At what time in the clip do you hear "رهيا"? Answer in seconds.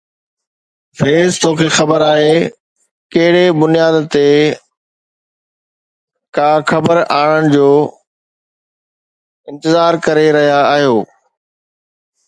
10.39-10.59